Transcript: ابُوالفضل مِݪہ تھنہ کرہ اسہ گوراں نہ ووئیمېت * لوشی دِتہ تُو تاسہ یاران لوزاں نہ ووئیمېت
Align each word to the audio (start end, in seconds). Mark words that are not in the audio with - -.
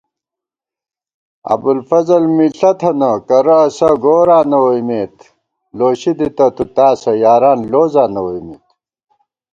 ابُوالفضل 1.53 2.23
مِݪہ 2.35 2.71
تھنہ 2.79 3.11
کرہ 3.27 3.57
اسہ 3.67 3.89
گوراں 4.03 4.43
نہ 4.49 4.57
ووئیمېت 4.63 5.15
* 5.47 5.77
لوشی 5.77 6.11
دِتہ 6.17 6.47
تُو 6.55 6.63
تاسہ 6.75 7.11
یاران 7.23 7.59
لوزاں 7.71 8.09
نہ 8.13 8.19
ووئیمېت 8.25 8.65